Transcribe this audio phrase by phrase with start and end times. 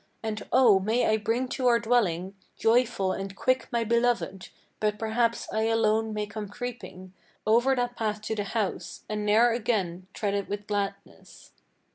[0.23, 4.49] And oh, may I bring to our dwelling, Joyful and quick my beloved!
[4.79, 7.13] but perhaps I alone may come creeping
[7.45, 11.51] Over that path to the house, and ne'er again tread it with gladness."